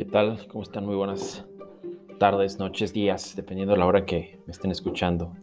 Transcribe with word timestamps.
¿Qué 0.00 0.06
tal? 0.06 0.46
¿Cómo 0.48 0.62
están? 0.62 0.86
Muy 0.86 0.96
buenas 0.96 1.44
tardes, 2.18 2.58
noches, 2.58 2.94
días, 2.94 3.36
dependiendo 3.36 3.74
de 3.74 3.80
la 3.80 3.84
hora 3.84 4.06
que 4.06 4.40
me 4.46 4.52
estén 4.52 4.70
escuchando. 4.70 5.36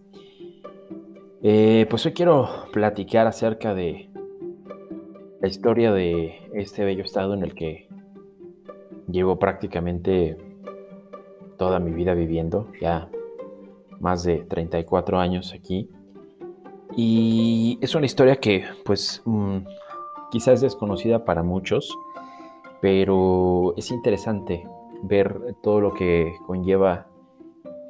Eh, 1.43 1.85
pues 1.91 2.03
hoy 2.07 2.13
quiero 2.13 2.49
platicar 2.73 3.27
acerca 3.27 3.75
de 3.75 4.09
la 5.39 5.47
historia 5.47 5.91
de 5.91 6.49
este 6.55 6.83
bello 6.85 7.03
estado 7.03 7.35
en 7.35 7.43
el 7.43 7.53
que 7.53 7.87
llevo 9.07 9.37
prácticamente 9.37 10.39
toda 11.59 11.77
mi 11.77 11.91
vida 11.91 12.15
viviendo, 12.15 12.71
ya 12.81 13.11
más 13.99 14.23
de 14.23 14.37
34 14.37 15.19
años 15.19 15.53
aquí. 15.53 15.87
Y 16.95 17.77
es 17.79 17.93
una 17.93 18.07
historia 18.07 18.37
que 18.37 18.65
pues 18.85 19.21
mm, 19.23 19.57
quizás 20.31 20.55
es 20.55 20.61
desconocida 20.61 21.25
para 21.25 21.43
muchos, 21.43 21.95
pero 22.81 23.73
es 23.77 23.91
interesante 23.91 24.67
ver 25.03 25.55
todo 25.61 25.81
lo 25.81 25.93
que 25.93 26.33
conlleva 26.45 27.07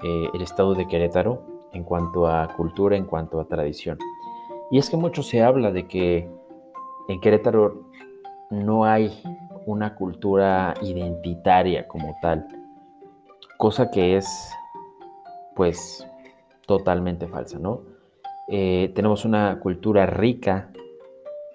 eh, 0.03 0.29
el 0.33 0.41
estado 0.41 0.75
de 0.75 0.87
Querétaro 0.87 1.41
en 1.73 1.83
cuanto 1.83 2.27
a 2.27 2.55
cultura, 2.55 2.95
en 2.95 3.05
cuanto 3.05 3.39
a 3.39 3.47
tradición. 3.47 3.97
Y 4.71 4.77
es 4.77 4.89
que 4.89 4.97
mucho 4.97 5.23
se 5.23 5.41
habla 5.41 5.71
de 5.71 5.87
que 5.87 6.29
en 7.07 7.21
Querétaro 7.21 7.83
no 8.49 8.85
hay 8.85 9.11
una 9.65 9.95
cultura 9.95 10.73
identitaria 10.81 11.87
como 11.87 12.15
tal, 12.21 12.47
cosa 13.57 13.91
que 13.91 14.17
es 14.17 14.51
pues 15.55 16.07
totalmente 16.65 17.27
falsa, 17.27 17.59
¿no? 17.59 17.81
Eh, 18.49 18.91
tenemos 18.95 19.25
una 19.25 19.59
cultura 19.59 20.05
rica 20.05 20.71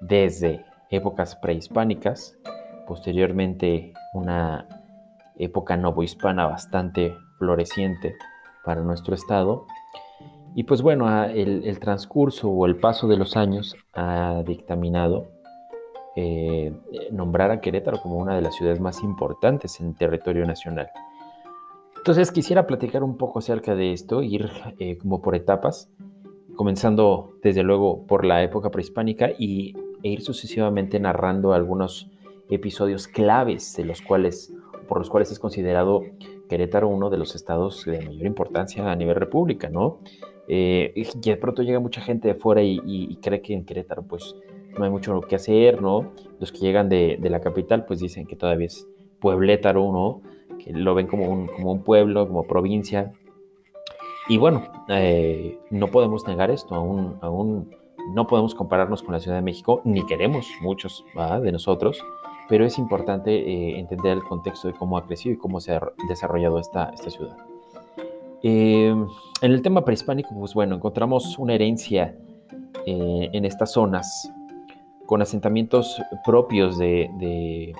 desde 0.00 0.64
épocas 0.90 1.36
prehispánicas, 1.36 2.38
posteriormente 2.86 3.92
una 4.14 4.66
época 5.36 5.76
novohispana 5.76 6.46
bastante 6.46 7.14
floreciente 7.38 8.14
para 8.64 8.82
nuestro 8.82 9.14
estado. 9.14 9.66
Y 10.54 10.64
pues 10.64 10.82
bueno, 10.82 11.24
el, 11.24 11.78
transcurso 11.80 12.50
o 12.50 12.66
el 12.66 12.76
paso 12.76 13.08
de 13.08 13.16
los 13.16 13.36
años 13.36 13.74
ha 13.94 14.42
dictaminado 14.46 15.28
eh, 16.14 16.72
nombrar 17.10 17.50
a 17.50 17.60
Querétaro 17.60 18.02
como 18.02 18.16
una 18.16 18.34
de 18.34 18.42
las 18.42 18.54
ciudades 18.54 18.78
más 18.78 19.02
importantes 19.02 19.80
en 19.80 19.94
territorio 19.94 20.44
nacional. 20.44 20.90
Entonces 21.96 22.30
quisiera 22.32 22.66
platicar 22.66 23.02
un 23.02 23.16
poco 23.16 23.38
acerca 23.38 23.74
de 23.74 23.92
esto, 23.92 24.22
ir 24.22 24.50
eh, 24.78 24.98
como 24.98 25.22
por 25.22 25.34
etapas, 25.34 25.88
comenzando 26.56 27.30
desde 27.42 27.62
luego 27.62 28.06
por 28.06 28.26
la 28.26 28.42
época 28.42 28.70
prehispánica 28.70 29.30
y, 29.38 29.74
e 30.02 30.10
ir 30.10 30.20
sucesivamente 30.20 31.00
narrando 31.00 31.54
algunos 31.54 32.10
episodios 32.54 33.08
claves 33.08 33.74
de 33.76 33.84
los 33.84 34.02
cuales, 34.02 34.52
por 34.88 34.98
los 34.98 35.10
cuales 35.10 35.30
es 35.30 35.38
considerado 35.38 36.02
Querétaro 36.48 36.88
uno 36.88 37.08
de 37.08 37.16
los 37.16 37.34
estados 37.34 37.84
de 37.84 38.00
mayor 38.00 38.26
importancia 38.26 38.90
a 38.90 38.96
nivel 38.96 39.16
república, 39.16 39.70
¿no? 39.70 40.00
Eh, 40.48 40.92
y 40.94 41.30
de 41.30 41.36
pronto 41.36 41.62
llega 41.62 41.80
mucha 41.80 42.00
gente 42.00 42.28
de 42.28 42.34
fuera 42.34 42.62
y, 42.62 43.18
cree 43.22 43.40
que 43.40 43.54
en 43.54 43.64
Querétaro 43.64 44.02
pues 44.02 44.36
no 44.76 44.84
hay 44.84 44.90
mucho 44.90 45.20
que 45.22 45.36
hacer, 45.36 45.80
¿no? 45.80 46.12
Los 46.40 46.52
que 46.52 46.58
llegan 46.58 46.88
de, 46.88 47.18
la 47.22 47.40
capital 47.40 47.86
pues 47.86 48.00
dicen 48.00 48.26
que 48.26 48.36
todavía 48.36 48.66
es 48.66 48.86
pueblétaro, 49.20 49.92
¿no? 49.92 50.20
Que 50.58 50.72
lo 50.72 50.94
ven 50.94 51.06
como 51.06 51.30
un, 51.30 51.46
como 51.46 51.72
un 51.72 51.82
pueblo, 51.82 52.26
como 52.26 52.44
provincia. 52.44 53.12
Y 54.28 54.36
bueno, 54.36 54.68
eh, 54.88 55.58
no 55.70 55.88
podemos 55.88 56.26
negar 56.26 56.50
esto, 56.50 56.74
aún, 56.74 57.16
aún 57.22 57.70
no 58.14 58.26
podemos 58.26 58.54
compararnos 58.54 59.02
con 59.02 59.12
la 59.14 59.20
Ciudad 59.20 59.36
de 59.36 59.42
México, 59.42 59.80
ni 59.84 60.04
queremos 60.06 60.46
muchos 60.60 61.04
de 61.42 61.52
nosotros, 61.52 62.02
pero 62.48 62.64
es 62.64 62.78
importante 62.78 63.34
eh, 63.34 63.78
entender 63.78 64.12
el 64.12 64.22
contexto 64.24 64.68
de 64.68 64.74
cómo 64.74 64.96
ha 64.96 65.06
crecido 65.06 65.34
y 65.34 65.38
cómo 65.38 65.60
se 65.60 65.74
ha 65.74 65.80
desarrollado 66.08 66.58
esta, 66.58 66.92
ciudad. 66.96 67.36
Em, 68.42 69.06
en 69.40 69.52
el 69.52 69.62
tema 69.62 69.84
prehispánico, 69.84 70.30
pues 70.38 70.54
bueno, 70.54 70.74
encontramos 70.74 71.38
una 71.38 71.54
herencia 71.54 72.16
eh, 72.86 73.30
en 73.32 73.44
estas 73.44 73.72
zonas 73.72 74.30
con 75.06 75.22
asentamientos 75.22 76.00
propios 76.24 76.78
de, 76.78 77.74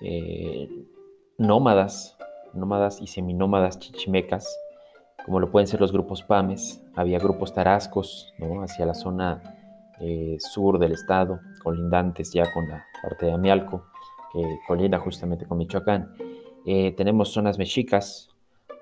eh, 0.00 0.68
nómadas, 1.38 2.16
nómadas 2.54 3.00
y 3.00 3.06
seminómadas 3.06 3.78
chichimecas, 3.78 4.58
como 5.24 5.40
lo 5.40 5.50
pueden 5.50 5.66
ser 5.66 5.80
los 5.80 5.92
grupos 5.92 6.22
PAMES. 6.22 6.82
Había 6.94 7.18
grupos 7.18 7.52
tarascos 7.54 8.32
hacia 8.62 8.86
la 8.86 8.94
zona 8.94 9.61
sur 10.38 10.78
del 10.78 10.92
estado, 10.92 11.40
colindantes 11.62 12.32
ya 12.32 12.52
con 12.52 12.68
la 12.68 12.84
parte 13.02 13.26
de 13.26 13.32
Amialco, 13.32 13.84
que 14.32 14.58
colinda 14.66 14.98
justamente 14.98 15.46
con 15.46 15.58
Michoacán. 15.58 16.14
Eh, 16.64 16.92
tenemos 16.96 17.32
zonas 17.32 17.58
mexicas 17.58 18.30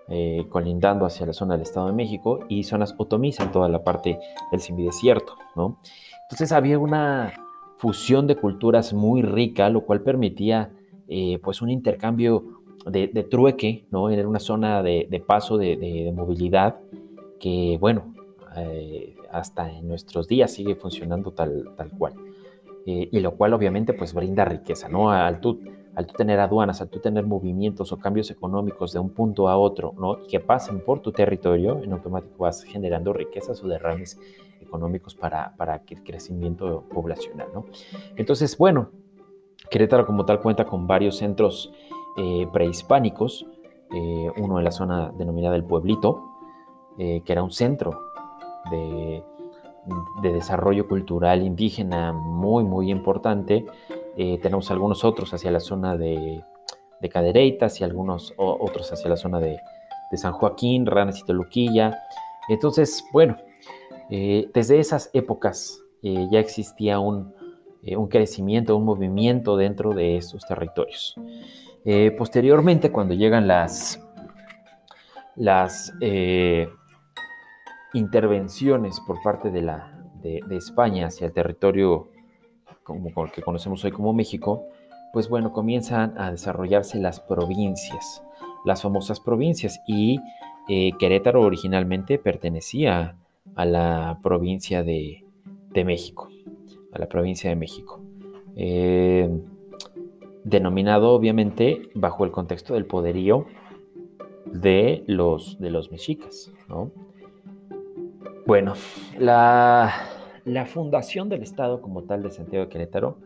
eh, 0.09 0.47
colindando 0.49 1.07
hacia 1.07 1.27
la 1.27 1.33
zona 1.33 1.55
del 1.55 1.63
Estado 1.63 1.87
de 1.87 1.93
México 1.93 2.41
y 2.49 2.65
zonas 2.65 2.95
otomíes 2.99 3.39
en 3.41 3.53
toda 3.53 3.69
la 3.69 3.85
parte 3.85 4.19
del 4.51 4.61
semidesierto, 4.61 5.37
¿no? 5.57 5.79
Entonces 6.25 6.53
había 6.53 6.79
una 6.79 7.33
fusión 7.79 8.27
de 8.27 8.37
culturas 8.37 8.93
muy 8.93 9.23
rica, 9.23 9.71
lo 9.71 9.83
cual 9.83 10.03
permitía 10.03 10.73
eh, 11.09 11.39
pues 11.43 11.63
un 11.63 11.71
intercambio 11.71 12.61
de, 12.87 13.09
trueque, 13.31 13.87
¿no? 13.91 14.11
En 14.11 14.27
una 14.27 14.41
zona 14.41 14.83
de, 14.83 15.25
paso 15.27 15.59
de, 15.59 16.13
movilidad 16.15 16.81
que, 17.39 17.79
bueno, 17.81 18.15
hasta 19.31 19.71
en 19.71 19.89
nuestros 19.89 20.27
días 20.27 20.53
sigue 20.53 20.75
funcionando 20.75 21.33
tal, 21.33 21.71
tal 21.77 21.91
cual. 21.91 22.15
Eh, 22.87 23.09
y 23.13 23.21
lo 23.21 23.37
cual 23.37 23.53
obviamente 23.53 23.93
pues 23.93 24.15
brinda 24.15 24.45
riqueza, 24.45 24.89
¿no? 24.89 25.11
Al 25.11 25.41
tú, 25.41 25.61
al 25.95 26.07
tener 26.07 26.41
aduanas, 26.41 26.81
al 26.81 26.89
tú 26.89 26.99
tener 26.99 27.27
movimientos 27.27 27.93
o 27.93 27.99
cambios 27.99 28.31
económicos 28.31 28.93
de 28.93 28.99
un 28.99 29.11
punto 29.11 29.49
a 29.49 29.59
otro, 29.59 29.95
¿no? 29.99 30.19
Que 30.27 30.41
pasen 30.41 30.81
por 30.81 31.01
tu 31.01 31.13
territorio, 31.13 31.83
en 31.83 31.93
automático 31.93 32.45
vas 32.45 32.63
generando 32.63 33.13
riquezas 33.13 33.63
o 33.63 33.69
derrames 33.69 34.19
económicos 34.61 35.15
para, 35.15 35.55
para 35.57 35.83
el 35.89 36.03
crecimiento 36.03 36.85
poblacional, 36.93 37.49
¿no? 37.53 37.67
Entonces, 38.17 38.57
bueno, 38.57 38.91
Querétaro 39.71 40.07
como 40.07 40.25
tal 40.25 40.41
cuenta 40.41 40.65
con 40.65 40.87
varios 40.87 41.17
centros 41.19 41.71
eh, 42.17 42.47
prehispánicos, 42.53 43.47
eh, 43.93 44.31
uno 44.39 44.59
en 44.59 44.65
la 44.65 44.71
zona 44.71 45.13
denominada 45.17 45.55
el 45.55 45.65
Pueblito, 45.65 46.27
que 46.99 47.33
era 47.33 47.43
un 47.43 47.51
centro 47.51 48.10
de 48.71 49.23
de 50.23 50.33
desarrollo 50.33 50.87
cultural 50.87 51.43
indígena 51.43 52.13
muy, 52.13 52.65
muy 52.65 52.91
importante. 52.91 53.65
Eh, 54.17 54.39
tenemos 54.43 54.71
algunos 54.71 55.05
otros 55.05 55.33
hacia 55.33 55.51
la 55.51 55.61
zona 55.61 55.97
de, 55.97 56.43
de 57.01 57.09
Cadereytas 57.09 57.81
y 57.81 57.85
algunos 57.85 58.35
otros 58.37 58.93
hacia 58.93 59.09
la 59.11 59.17
zona 59.17 59.41
de, 59.41 59.59
San 60.15 60.33
Joaquín, 60.33 60.87
Ranas 60.87 61.21
y 61.21 61.25
Toluquilla. 61.25 61.97
Entonces, 62.49 63.05
bueno, 63.13 63.37
eh, 64.11 64.51
desde 64.53 64.81
esas 64.81 65.09
épocas 65.13 65.81
eh, 66.03 66.27
ya 66.33 66.41
existía 66.41 66.99
un, 66.99 67.33
un, 67.97 68.09
crecimiento, 68.09 68.77
un 68.77 68.85
movimiento 68.85 69.57
dentro 69.57 69.95
de 69.95 70.17
estos 70.17 70.45
territorios. 70.47 71.15
posteriormente, 72.19 72.91
cuando 72.91 73.15
llegan 73.15 73.47
las, 73.47 74.05
las 75.37 75.93
intervenciones 77.93 79.01
por 79.01 79.23
parte 79.23 79.51
de, 79.51 79.63
la, 79.63 80.01
de, 80.23 80.43
España 80.51 81.07
hacia 81.07 81.27
el 81.27 81.33
territorio 81.33 82.09
como, 82.83 83.11
que 83.33 83.43
conocemos 83.43 83.85
hoy 83.85 83.93
como 83.93 84.13
México, 84.13 84.65
pues 85.13 85.29
bueno, 85.29 85.53
comienzan 85.53 86.17
a 86.19 86.31
desarrollarse 86.31 86.99
las 86.99 87.21
provincias, 87.21 88.23
las 88.65 88.83
famosas 88.83 89.21
provincias, 89.21 89.81
y 89.87 90.21
eh, 90.69 90.93
Querétaro 90.99 91.43
originalmente 91.43 92.19
pertenecía 92.19 93.17
a 93.55 93.65
la 93.65 94.19
provincia 94.23 94.83
de, 94.83 95.25
México, 95.75 96.29
a 96.93 96.99
la 96.99 97.09
provincia 97.09 97.51
de 97.51 97.57
México. 97.57 98.01
Eh, 98.57 99.29
denominado 100.45 101.11
obviamente 101.13 101.91
bajo 101.95 102.25
el 102.25 102.31
contexto 102.31 102.75
del 102.75 102.87
poderío 102.87 103.47
de 104.47 105.05
los, 105.07 105.59
de 105.59 105.71
los 105.71 105.91
mexicas, 105.91 106.53
¿no? 106.69 106.91
Bueno, 108.51 108.75
la, 109.17 109.93
fundación 110.67 111.29
del 111.29 111.45
Estado 111.45 111.81
como 111.81 112.03
tal 112.03 112.25
de 112.25 112.33
Santiago 112.33 112.65
de 112.65 112.69
Querétaro 112.69 113.19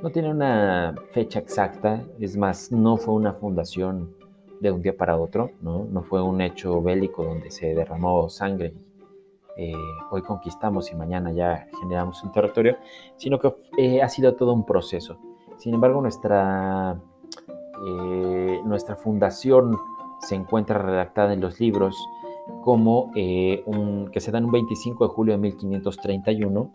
no 0.00 0.10
tiene 0.10 0.30
una 0.30 0.94
fecha 1.10 1.40
exacta, 1.40 2.04
es 2.20 2.36
más, 2.36 2.70
no 2.70 2.96
fue 2.96 3.14
una 3.14 3.32
fundación 3.32 4.14
de 4.60 4.70
un 4.70 4.80
día 4.80 4.96
para 4.96 5.16
otro, 5.16 5.50
no, 5.62 5.88
fue 6.04 6.22
un 6.22 6.40
hecho 6.40 6.80
bélico 6.80 7.24
donde 7.24 7.50
se 7.50 7.74
derramó 7.74 8.28
sangre 8.28 8.72
eh, 9.56 9.72
hoy 10.12 10.22
conquistamos 10.22 10.92
y 10.92 10.94
mañana 10.94 11.32
ya 11.32 11.66
generamos 11.80 12.22
un 12.22 12.30
territorio, 12.30 12.76
sino 13.16 13.40
que 13.40 13.52
eh, 13.78 14.00
ha 14.00 14.08
sido 14.08 14.36
todo 14.36 14.52
un 14.52 14.64
proceso. 14.64 15.18
Sin 15.56 15.74
embargo, 15.74 16.00
nuestra, 16.00 16.96
eh, 17.84 18.60
nuestra 18.64 18.94
fundación 18.94 19.76
se 20.20 20.36
encuentra 20.36 20.78
redactada 20.78 21.32
en 21.32 21.40
los 21.40 21.58
libros 21.58 21.96
como 22.62 23.10
eh, 23.14 23.64
que 24.12 24.20
se 24.20 24.30
da 24.30 24.38
en 24.38 24.46
un 24.46 24.52
25 24.52 25.08
de 25.08 25.14
julio 25.14 25.32
de 25.32 25.38
1531, 25.38 26.72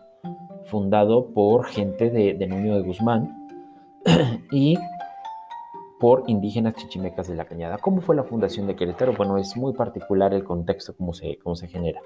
fundado 0.64 1.26
por 1.32 1.66
gente 1.66 2.10
de, 2.10 2.34
de 2.34 2.46
Nuño 2.46 2.76
de 2.76 2.82
Guzmán, 2.82 3.48
y 4.50 4.78
por 5.98 6.24
indígenas 6.26 6.74
chichimecas 6.74 7.28
de 7.28 7.34
la 7.34 7.44
Cañada. 7.44 7.78
¿Cómo 7.78 8.00
fue 8.00 8.16
la 8.16 8.24
fundación 8.24 8.66
de 8.66 8.76
Querétaro? 8.76 9.14
Bueno, 9.14 9.38
es 9.38 9.56
muy 9.56 9.72
particular 9.72 10.34
el 10.34 10.44
contexto, 10.44 10.94
cómo 10.96 11.14
se, 11.14 11.38
cómo 11.38 11.56
se 11.56 11.68
genera. 11.68 12.00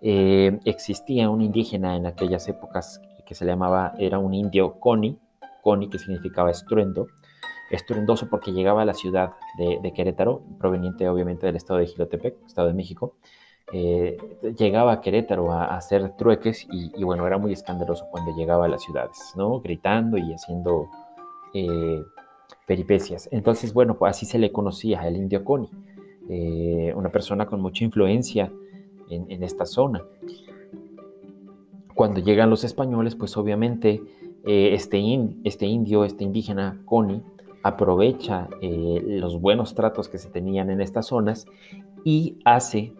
Eh, 0.00 0.58
existía 0.64 1.30
un 1.30 1.42
indígena 1.42 1.94
en 1.94 2.06
aquellas 2.06 2.48
épocas 2.48 3.00
que 3.24 3.34
se 3.34 3.44
llamaba, 3.44 3.94
era 3.98 4.18
un 4.18 4.34
indio 4.34 4.80
Coni, 4.80 5.18
Coni 5.62 5.88
que 5.88 5.98
significaba 5.98 6.50
estruendo, 6.50 7.06
estruendoso 7.72 8.28
porque 8.28 8.52
llegaba 8.52 8.82
a 8.82 8.84
la 8.84 8.94
ciudad 8.94 9.32
de, 9.56 9.92
Querétaro, 9.92 10.42
proveniente 10.58 11.08
obviamente 11.08 11.46
del 11.46 11.56
estado 11.56 11.80
de 11.80 11.86
Gilotepec, 11.86 12.36
estado 12.46 12.68
de 12.68 12.74
México, 12.74 13.14
eh, 13.72 14.18
llegaba 14.58 14.92
a 14.92 15.00
Querétaro 15.00 15.50
a, 15.50 15.74
hacer 15.76 16.14
trueques 16.16 16.68
y, 16.70 17.02
bueno, 17.02 17.26
era 17.26 17.38
muy 17.38 17.52
escandaloso 17.52 18.06
cuando 18.10 18.36
llegaba 18.36 18.66
a 18.66 18.68
las 18.68 18.82
ciudades, 18.82 19.32
¿no? 19.36 19.60
Gritando 19.60 20.18
y 20.18 20.32
haciendo 20.34 20.90
eh, 21.54 22.02
peripecias. 22.66 23.30
Entonces, 23.32 23.72
bueno, 23.72 23.96
pues 23.96 24.10
así 24.10 24.26
se 24.26 24.38
le 24.38 24.52
conocía 24.52 25.08
el 25.08 25.16
indio 25.16 25.42
Coni, 25.42 25.70
eh, 26.28 26.92
una 26.94 27.08
persona 27.08 27.46
con 27.46 27.62
mucha 27.62 27.84
influencia 27.84 28.52
en, 29.08 29.42
esta 29.42 29.66
zona. 29.66 30.02
Cuando 31.94 32.20
llegan 32.20 32.48
los 32.48 32.64
españoles, 32.64 33.14
pues 33.14 33.36
obviamente 33.36 34.02
este, 34.44 35.38
este, 35.44 35.66
indio, 35.66 36.04
este 36.04 36.24
indígena 36.24 36.80
Coni, 36.86 37.22
aprovecha 37.62 38.48
los 38.60 39.40
buenos 39.40 39.74
tratos 39.74 40.08
que 40.08 40.18
se 40.18 40.30
tenían 40.30 40.70
en 40.70 40.80
estas 40.80 41.06
zonas 41.06 41.46
y 42.04 42.38
hace 42.44 42.92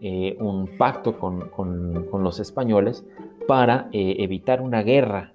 eh, 0.00 0.36
un 0.38 0.78
pacto 0.78 1.18
con, 1.18 1.50
los 2.22 2.38
españoles 2.38 3.04
para 3.48 3.88
eh, 3.92 4.16
evitar 4.20 4.60
una 4.60 4.82
guerra 4.82 5.32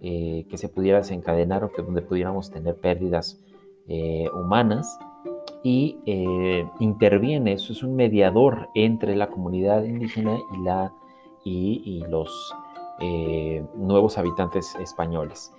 eh, 0.00 0.46
que 0.48 0.58
se 0.58 0.68
pudiera 0.68 0.98
desencadenar 0.98 1.64
o 1.64 1.72
que 1.72 1.82
donde 1.82 2.02
pudiéramos 2.02 2.50
tener 2.50 2.76
pérdidas 2.76 3.40
humanas 4.34 4.98
y 5.62 5.96
interviene, 6.80 7.52
eso 7.52 7.72
es 7.72 7.84
un 7.84 7.94
mediador 7.94 8.68
entre 8.74 9.14
la 9.14 9.28
comunidad 9.28 9.84
indígena 9.84 10.40
y, 10.52 10.64
la, 10.64 10.92
y, 11.44 12.04
los 12.08 12.52
nuevos 13.76 14.18
habitantes 14.18 14.74
españoles. 14.80 15.52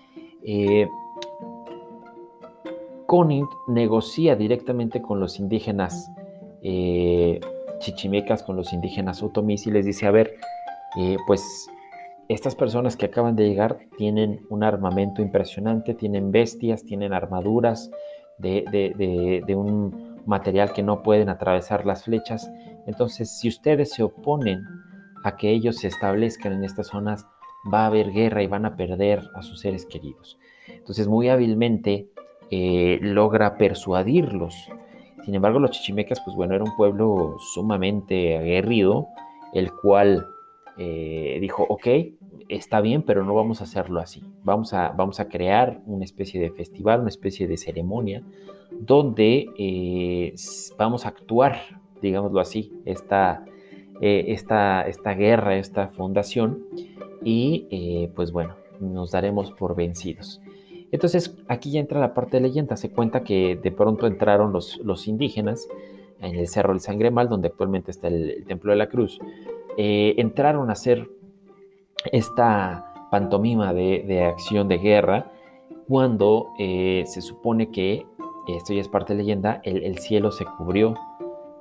Koning 3.07 3.47
negocia 3.67 4.35
directamente 4.35 5.01
con 5.01 5.19
los 5.19 5.39
indígenas 5.39 6.11
chichimecas 7.79 8.43
con 8.43 8.55
los 8.55 8.73
indígenas 8.73 9.23
otomís 9.23 9.67
y 9.67 9.71
les 9.71 9.85
dice, 9.85 10.07
a 10.07 10.11
ver, 10.11 10.35
eh, 10.97 11.17
pues 11.25 11.67
estas 12.27 12.55
personas 12.55 12.97
que 12.97 13.05
acaban 13.05 13.35
de 13.35 13.47
llegar 13.47 13.79
tienen 13.97 14.45
un 14.49 14.63
armamento 14.63 15.21
impresionante, 15.21 15.93
tienen 15.93 16.31
bestias, 16.31 16.83
tienen 16.83 17.13
armaduras 17.13 17.89
de, 18.37 19.43
un 19.55 20.21
material 20.25 20.73
que 20.73 20.83
no 20.83 21.03
pueden 21.03 21.29
atravesar 21.29 21.85
las 21.85 22.03
flechas. 22.03 22.51
Entonces, 22.85 23.39
si 23.39 23.47
ustedes 23.47 23.91
se 23.91 24.03
oponen 24.03 24.63
a 25.23 25.37
que 25.37 25.49
ellos 25.49 25.77
se 25.77 25.87
establezcan 25.87 26.53
en 26.53 26.63
estas 26.63 26.87
zonas, 26.87 27.25
va 27.73 27.83
a 27.83 27.87
haber 27.87 28.11
guerra 28.11 28.43
y 28.43 28.47
van 28.47 28.65
a 28.65 28.75
perder 28.75 29.23
a 29.33 29.41
sus 29.41 29.61
seres 29.61 29.85
queridos. 29.85 30.37
Entonces, 30.67 31.07
muy 31.07 31.29
hábilmente 31.29 32.09
eh, 32.51 32.99
logra 33.01 33.57
persuadirlos 33.57 34.69
sin 35.27 35.35
embargo, 35.35 35.59
los 35.59 35.71
chichimecas, 35.71 36.21
pues 36.21 36.37
bueno, 36.37 36.55
era 36.55 36.63
un 36.63 36.73
pueblo 36.77 37.35
sumamente 37.37 38.37
aguerrido, 38.37 39.09
el 39.51 39.73
cual 39.73 40.25
eh, 40.77 41.37
dijo, 41.41 41.65
ok, 41.67 41.85
está 42.47 42.79
bien, 42.79 43.01
pero 43.01 43.25
no 43.25 43.35
vamos 43.35 43.59
a 43.59 43.65
hacerlo 43.65 43.99
así. 43.99 44.23
Vamos 44.45 44.73
a, 44.73 44.93
vamos 44.95 45.19
a 45.19 45.27
crear 45.27 45.81
una 45.85 46.05
especie 46.05 46.39
de 46.39 46.49
festival, 46.51 47.01
una 47.01 47.09
especie 47.09 47.45
de 47.45 47.57
ceremonia, 47.57 48.23
donde 48.71 49.47
eh, 49.57 50.33
vamos 50.77 51.05
a 51.05 51.09
actuar, 51.09 51.57
digámoslo 52.01 52.39
así, 52.39 52.71
esta, 52.85 53.43
esta, 53.99 54.83
esta 54.83 55.13
guerra, 55.13 55.57
esta 55.57 55.89
fundación, 55.89 56.63
y 57.21 58.07
pues 58.15 58.31
bueno, 58.31 58.55
nos 58.79 59.11
daremos 59.11 59.51
por 59.51 59.75
vencidos. 59.75 60.39
Entonces 60.91 61.37
aquí 61.47 61.71
ya 61.71 61.79
entra 61.79 61.99
la 61.99 62.13
parte 62.13 62.37
de 62.37 62.41
leyenda. 62.41 62.77
Se 62.77 62.91
cuenta 62.91 63.23
que 63.23 63.59
de 63.61 63.71
pronto 63.71 64.07
entraron 64.07 64.53
los, 64.53 64.77
los 64.83 65.07
indígenas 65.07 65.67
en 66.21 66.35
el 66.35 66.47
Cerro 66.47 66.73
del 66.73 66.81
Sangremal, 66.81 67.29
donde 67.29 67.49
actualmente 67.49 67.91
está 67.91 68.07
el, 68.07 68.45
Templo 68.47 68.71
de 68.71 68.77
la 68.77 68.87
Cruz. 68.87 69.19
Eh, 69.77 70.15
entraron 70.17 70.69
a 70.69 70.73
hacer 70.73 71.09
esta 72.11 73.07
pantomima 73.11 73.73
de, 73.73 74.23
acción 74.25 74.67
de 74.67 74.77
guerra 74.77 75.31
cuando 75.87 76.47
eh, 76.59 77.03
se 77.05 77.21
supone 77.21 77.69
que, 77.71 78.05
esto 78.47 78.73
ya 78.73 78.81
es 78.81 78.87
parte 78.87 79.13
de 79.13 79.23
leyenda, 79.23 79.61
el, 79.63 79.97
cielo 79.99 80.31
se 80.31 80.45
cubrió 80.45 80.95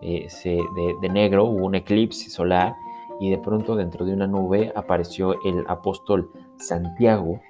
eh, 0.03 0.29
de, 0.45 0.95
de 1.01 1.09
negro, 1.09 1.45
hubo 1.45 1.67
un 1.67 1.75
eclipse 1.75 2.31
solar 2.31 2.75
y 3.19 3.31
de 3.31 3.39
pronto 3.39 3.75
dentro 3.75 4.05
de 4.05 4.13
una 4.13 4.27
nube 4.27 4.73
apareció 4.75 5.35
el 5.45 5.65
apóstol 5.69 6.31
Santiago 6.59 7.41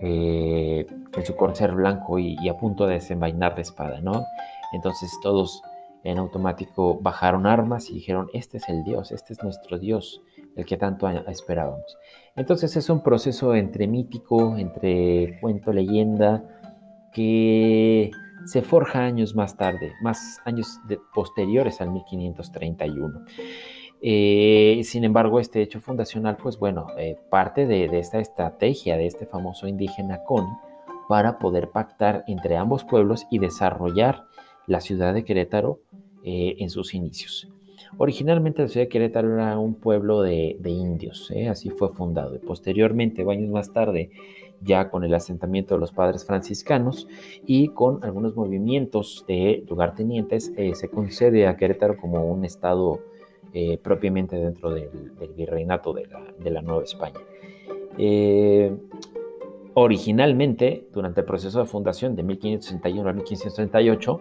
eh, 0.00 0.86
en 1.14 1.26
su 1.26 1.36
corcer 1.36 1.72
blanco 1.72 2.18
y, 2.18 2.48
a 2.48 2.56
punto 2.56 2.86
de 2.86 2.94
desenvainar 2.94 3.54
la 3.54 3.62
espada, 3.62 4.00
¿no? 4.00 4.24
Entonces 4.72 5.10
todos 5.22 5.62
en 6.02 6.18
automático 6.18 6.98
bajaron 7.00 7.46
armas 7.46 7.88
y 7.90 7.94
dijeron, 7.94 8.28
este 8.34 8.58
es 8.58 8.68
el 8.68 8.84
Dios, 8.84 9.10
este 9.12 9.32
es 9.32 9.42
nuestro 9.42 9.78
Dios, 9.78 10.20
el 10.56 10.66
que 10.66 10.76
tanto 10.76 11.08
esperábamos. 11.08 11.96
Entonces 12.36 12.76
es 12.76 12.90
un 12.90 13.02
proceso 13.02 13.54
entre 13.54 13.86
mítico, 13.86 14.56
entre 14.58 15.38
cuento, 15.40 15.72
leyenda, 15.72 16.44
que 17.12 18.10
se 18.44 18.62
forja 18.62 19.04
años 19.04 19.34
más 19.34 19.56
tarde, 19.56 19.92
más 20.02 20.40
años 20.44 20.78
posteriores 21.14 21.80
al 21.80 21.90
1531. 21.90 23.24
Eh, 24.06 24.82
sin 24.84 25.04
embargo, 25.04 25.40
este 25.40 25.62
hecho 25.62 25.80
fundacional, 25.80 26.36
pues 26.36 26.58
bueno, 26.58 26.88
eh, 26.98 27.16
parte 27.30 27.66
de, 27.66 27.86
esta 27.98 28.18
estrategia 28.18 28.98
de 28.98 29.06
este 29.06 29.24
famoso 29.24 29.66
indígena 29.66 30.22
Con 30.24 30.46
para 31.08 31.38
poder 31.38 31.70
pactar 31.70 32.22
entre 32.26 32.56
ambos 32.56 32.84
pueblos 32.84 33.26
y 33.30 33.38
desarrollar 33.38 34.24
la 34.66 34.80
ciudad 34.80 35.14
de 35.14 35.24
Querétaro 35.24 35.80
eh, 36.22 36.56
en 36.58 36.68
sus 36.68 36.94
inicios. 36.94 37.48
Originalmente 37.96 38.62
la 38.62 38.68
ciudad 38.68 38.86
de 38.86 38.90
Querétaro 38.90 39.34
era 39.34 39.58
un 39.58 39.74
pueblo 39.74 40.22
de, 40.22 40.58
indios, 40.64 41.32
así 41.48 41.70
fue 41.70 41.90
fundado. 41.90 42.34
Y 42.34 42.38
posteriormente, 42.40 43.24
años 43.30 43.50
más 43.50 43.72
tarde, 43.72 44.10
ya 44.60 44.90
con 44.90 45.04
el 45.04 45.14
asentamiento 45.14 45.74
de 45.74 45.80
los 45.80 45.92
padres 45.92 46.26
franciscanos 46.26 47.06
y 47.46 47.68
con 47.68 48.02
algunos 48.02 48.34
movimientos 48.34 49.24
de 49.28 49.64
lugartenientes, 49.68 50.52
se 50.72 50.88
concede 50.88 51.46
a 51.46 51.56
Querétaro 51.56 51.96
como 51.96 52.24
un 52.24 52.44
estado 52.44 53.00
eh, 53.56 53.78
propiamente 53.78 54.34
dentro 54.34 54.70
del, 54.70 54.90
virreinato 55.36 55.92
de 55.92 56.50
la, 56.50 56.60
Nueva 56.60 56.82
España. 56.82 57.20
Eh, 57.96 58.76
originalmente, 59.74 60.88
durante 60.92 61.20
el 61.20 61.26
proceso 61.26 61.60
de 61.60 61.66
fundación 61.66 62.16
de 62.16 62.24
1561 62.24 63.08
a 63.08 63.12
1538, 63.12 64.20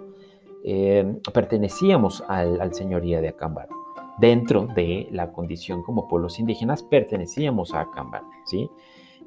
eh, 0.66 1.20
pertenecíamos 1.34 2.24
al, 2.28 2.76
señoría 2.76 3.22
de 3.22 3.30
Acámbaro. 3.30 3.74
Dentro 4.20 4.68
de 4.68 5.08
la 5.10 5.32
condición 5.32 5.82
como 5.82 6.08
pueblos 6.08 6.38
indígenas, 6.38 6.84
pertenecíamos 6.84 7.74
a 7.74 7.82
Acámbaro, 7.82 8.28
¿sí? 8.46 8.70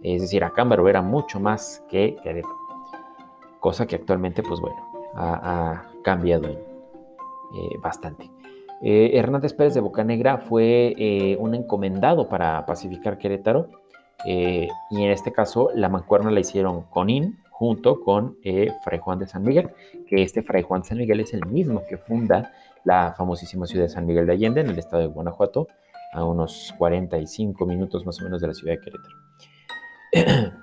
Es 0.04 0.22
decir, 0.22 0.44
Acámbaro 0.44 0.88
era 0.88 1.02
mucho 1.02 1.40
más 1.40 1.84
que 1.88 2.14
Querétaro, 2.22 2.54
cosa 3.58 3.88
que 3.88 3.96
actualmente, 3.96 4.44
pues 4.44 4.60
bueno, 4.60 4.76
ha, 5.16 5.82
cambiado 6.04 6.48
bastante. 7.82 8.36
Eh, 8.83 9.12
Hernández 9.14 9.54
Pérez 9.54 9.75
de 9.75 9.80
Bocanegra 9.80 10.38
fue 10.38 10.95
eh, 10.99 11.37
un 11.40 11.54
encomendado 11.54 12.28
para 12.28 12.66
pacificar 12.66 13.16
Querétaro 13.16 13.68
eh, 14.26 14.68
y 14.90 15.02
en 15.02 15.11
este 15.11 15.33
caso 15.33 15.71
la 15.75 15.88
mancuerna 15.88 16.30
la 16.30 16.40
hicieron 16.40 16.83
Conín 16.83 17.38
junto 17.50 18.02
con 18.02 18.37
Fray 18.85 18.99
Juan 18.99 19.18
de 19.18 19.26
San 19.26 19.42
Miguel, 19.42 19.71
que 20.06 20.23
este 20.23 20.42
Fray 20.42 20.62
Juan 20.62 20.83
de 20.83 20.88
San 20.88 20.99
Miguel 20.99 21.21
es 21.21 21.33
el 21.33 21.47
mismo 21.47 21.85
que 21.88 21.97
funda 21.97 22.52
la 22.85 23.14
famosísima 23.16 23.66
ciudad 23.66 23.87
de 23.87 23.88
San 23.88 24.04
Miguel 24.04 24.26
de 24.26 24.33
Allende 24.33 24.61
en 24.61 24.68
el 24.68 24.78
estado 24.78 25.00
de 25.00 25.09
Guanajuato, 25.09 25.66
a 26.12 26.23
unos 26.23 26.75
45 26.76 27.64
minutos 27.64 28.04
más 28.04 28.21
o 28.21 28.25
menos 28.25 28.42
de 28.42 28.49
la 28.49 28.52
ciudad 28.52 28.75
de 28.75 28.80
Querétaro. 30.12 30.52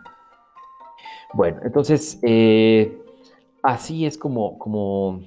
bueno, 1.34 1.62
entonces 1.64 2.20
así 3.64 4.06
es 4.06 4.16
como, 4.20 4.60
como 4.60 5.24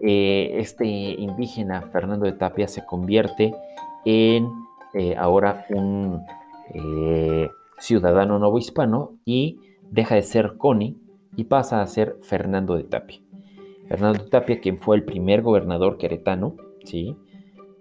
eh, 0.00 0.52
este 0.54 0.86
indígena, 0.86 1.82
Fernando 1.92 2.24
de 2.24 2.32
Tapia, 2.32 2.68
se 2.68 2.84
convierte 2.84 3.54
en 4.04 4.48
eh, 4.94 5.14
ahora 5.16 5.66
un 5.68 6.22
eh, 6.72 7.48
ciudadano 7.78 8.38
novohispano 8.38 9.18
y 9.24 9.58
deja 9.90 10.14
de 10.14 10.22
ser 10.22 10.56
Coni 10.56 10.96
y 11.36 11.44
pasa 11.44 11.82
a 11.82 11.86
ser 11.86 12.16
Fernando 12.22 12.76
de 12.76 12.84
Tapia. 12.84 13.20
Fernando 13.88 14.24
de 14.24 14.30
Tapia, 14.30 14.60
quien 14.60 14.78
fue 14.78 14.96
el 14.96 15.04
primer 15.04 15.42
gobernador 15.42 15.98
queretano, 15.98 16.56
¿sí? 16.84 17.16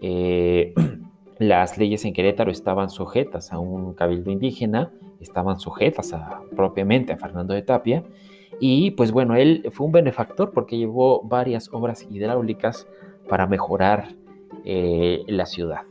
las 1.39 1.77
leyes 1.77 2.03
en 2.05 2.13
Querétaro 2.13 2.51
estaban 2.51 2.89
sujetas 2.89 3.53
a 3.53 3.59
un 3.59 3.93
cabildo 3.93 4.31
indígena, 4.31 4.91
estaban 5.21 5.59
sujetas 5.59 6.13
a, 6.13 6.41
propiamente 6.55 7.13
a 7.13 7.17
Fernando 7.17 7.53
de 7.53 7.61
Tapia, 7.61 8.03
Y 8.59 8.91
pues 8.91 9.11
bueno, 9.11 9.35
él 9.35 9.69
fue 9.71 9.85
un 9.85 9.91
benefactor 9.91 10.51
porque 10.51 10.77
llevó 10.77 11.21
varias 11.23 11.69
obras 11.73 12.05
hidráulicas 12.09 12.87
para 13.27 13.47
mejorar 13.47 14.09
eh, 14.65 15.23
la 15.27 15.45
ciudad. 15.45 15.81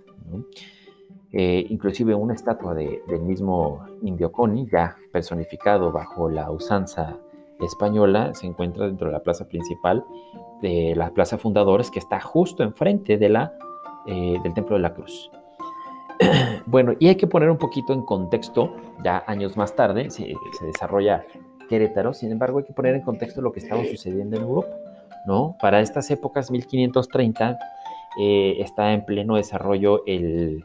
Eh, 1.32 1.66
inclusive 1.68 2.14
una 2.14 2.34
estatua 2.34 2.74
del 2.74 3.20
mismo 3.22 3.84
Indio 4.02 4.32
Coni, 4.32 4.66
ya 4.70 4.96
personificado 5.12 5.92
bajo 5.92 6.30
la 6.30 6.50
usanza 6.50 7.18
española, 7.60 8.34
se 8.34 8.46
encuentra 8.46 8.86
dentro 8.86 9.08
de 9.08 9.12
la 9.12 9.22
plaza 9.22 9.46
principal 9.48 10.04
de 10.62 10.94
la 10.96 11.10
Plaza 11.10 11.38
Fundadores, 11.38 11.90
que 11.90 11.98
está 11.98 12.20
justo 12.20 12.62
enfrente 12.62 13.16
de 13.16 13.28
la, 13.28 13.52
eh, 14.06 14.38
del 14.42 14.54
Templo 14.54 14.76
de 14.76 14.82
la 14.82 14.94
Cruz. 14.94 15.30
bueno, 16.66 16.94
y 16.98 17.08
hay 17.08 17.16
que 17.16 17.26
poner 17.26 17.50
un 17.50 17.58
poquito 17.58 17.92
en 17.92 18.02
contexto, 18.02 18.74
ya 19.04 19.22
años 19.26 19.56
más 19.56 19.74
tarde 19.74 20.10
se, 20.10 20.34
desarrolla 20.62 21.24
Querétaro, 21.68 22.14
sin 22.14 22.32
embargo 22.32 22.58
hay 22.58 22.64
que 22.64 22.72
poner 22.72 22.94
en 22.94 23.02
contexto 23.02 23.40
lo 23.40 23.52
que 23.52 23.60
estaba 23.60 23.84
sucediendo 23.84 24.36
en 24.36 24.42
Europa, 24.42 24.74
¿no? 25.26 25.56
Para 25.60 25.80
estas 25.80 26.10
épocas, 26.10 26.50
1530, 26.50 27.58
eh, 28.20 28.56
está 28.58 28.92
en 28.92 29.04
pleno 29.04 29.36
desarrollo 29.36 30.02
el, 30.06 30.64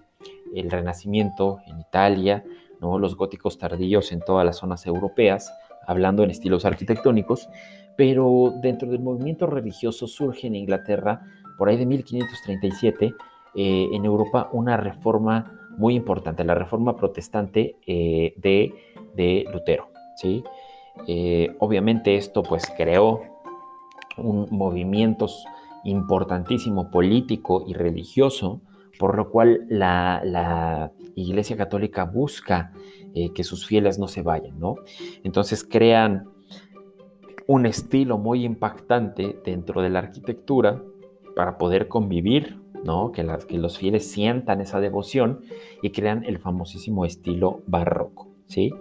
el 0.56 0.72
Renacimiento 0.72 1.60
en 1.68 1.80
Italia, 1.80 2.44
¿no? 2.80 3.00
los 3.00 3.16
góticos 3.16 3.58
tardíos 3.58 4.12
en 4.12 4.22
todas 4.22 4.46
las 4.46 4.58
zonas 4.58 4.86
europeas, 4.86 5.54
hablando 5.86 6.24
en 6.24 6.32
estilos 6.32 6.66
arquitectónicos, 6.66 7.50
pero 7.96 8.54
dentro 8.62 8.90
del 8.90 9.02
movimiento 9.02 9.48
religioso 9.48 10.08
surge 10.08 10.48
en 10.48 10.56
Inglaterra, 10.56 11.22
por 11.58 11.70
ahí 11.70 11.78
de 11.78 11.86
1537, 11.86 13.14
eh, 13.56 13.90
en 13.92 14.06
Europa 14.06 14.50
una 14.52 14.78
reforma 14.78 15.60
muy 15.78 15.96
importante, 15.96 16.44
la 16.44 16.56
reforma 16.56 16.96
protestante 16.96 17.78
eh, 17.86 18.34
de, 18.38 18.74
de, 19.16 19.46
Lutero. 19.52 19.90
¿sí? 20.16 20.44
Eh, 21.08 21.56
obviamente 21.60 22.16
esto 22.16 22.44
pues 22.44 22.64
creó 22.78 23.22
un 24.18 24.48
movimiento 24.52 25.28
importantísimo 25.84 26.90
político 26.92 27.66
y 27.68 27.74
religioso, 27.74 28.62
por 29.00 29.18
lo 29.18 29.30
cual 29.30 29.66
la, 29.70 30.92
Iglesia 31.16 31.56
Católica 31.56 32.06
busca 32.06 32.74
que 33.36 33.44
sus 33.44 33.68
fieles 33.68 34.00
no 34.00 34.08
se 34.08 34.24
vayan, 34.24 34.60
¿no? 34.60 34.78
Entonces 35.24 35.64
crean 35.64 36.28
un 37.46 37.68
estilo 37.68 38.18
muy 38.18 38.44
impactante 38.44 39.40
dentro 39.46 39.84
de 39.84 39.92
la 39.92 40.00
arquitectura 40.00 40.82
para 41.36 41.60
poder 41.60 41.88
convivir 41.88 42.64
¿no? 42.84 43.12
Que, 43.12 43.26
que 43.48 43.58
los 43.58 43.78
fieles 43.78 44.10
sientan 44.10 44.62
esa 44.62 44.80
devoción 44.80 45.42
y 45.82 45.92
crean 45.92 46.24
el 46.26 46.38
famosísimo 46.40 47.06
estilo 47.06 47.62
barroco, 47.66 48.30
¿sí? 48.48 48.74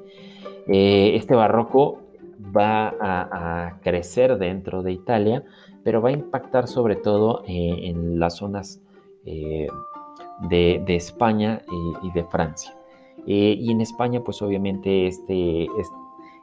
Eh, 0.69 1.16
este 1.16 1.35
barroco 1.35 1.99
va 2.57 2.95
a, 3.00 3.81
crecer 3.83 4.38
dentro 4.38 4.83
de 4.83 4.92
Italia, 4.92 5.45
pero 5.85 6.00
va 6.00 6.11
a 6.11 6.12
impactar 6.12 6.69
sobre 6.69 6.97
todo 6.97 7.42
eh, 7.47 7.88
en 7.88 8.19
las 8.19 8.37
zonas 8.37 8.81
eh, 9.25 9.66
de, 10.49 10.85
España 10.88 11.62
y, 12.02 12.11
de 12.12 12.25
Francia. 12.25 12.76
y 13.26 13.71
en 13.71 13.81
España, 13.81 14.21
pues 14.25 14.42
obviamente 14.42 15.07
este, 15.07 15.66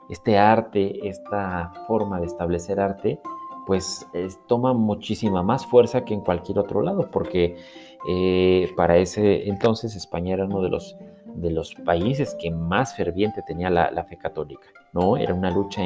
este 0.10 0.38
arte, 0.38 1.08
esta 1.08 1.72
forma 1.88 2.20
de 2.20 2.26
establecer 2.26 2.80
arte, 2.80 3.20
pues 3.66 4.08
toma 4.48 4.74
muchísima 4.74 5.44
más 5.44 5.66
fuerza 5.66 6.04
que 6.04 6.14
en 6.14 6.22
cualquier 6.22 6.60
otro 6.60 6.82
lado, 6.82 7.10
porque 7.12 7.58
para 8.76 8.98
ese 8.98 9.48
entonces 9.48 9.96
España 9.96 10.34
era 10.34 10.46
uno 10.46 10.62
de 10.62 10.70
los, 10.70 10.96
de 11.40 11.52
los 11.52 11.74
países 11.76 12.36
que 12.40 12.52
más 12.52 12.96
ferviente 12.96 13.42
tenía 13.42 13.70
la, 13.70 14.04
fe 14.04 14.18
católica, 14.18 14.68
¿no? 14.94 15.18
Era 15.18 15.34
una 15.34 15.50
lucha 15.52 15.82